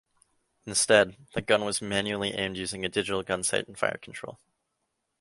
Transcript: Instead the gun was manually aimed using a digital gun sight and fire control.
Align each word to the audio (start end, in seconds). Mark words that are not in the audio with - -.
Instead 0.65 1.15
the 1.35 1.43
gun 1.43 1.63
was 1.63 1.79
manually 1.79 2.33
aimed 2.33 2.57
using 2.57 2.83
a 2.83 2.89
digital 2.89 3.21
gun 3.21 3.43
sight 3.43 3.67
and 3.67 3.77
fire 3.77 3.97
control. 4.01 4.39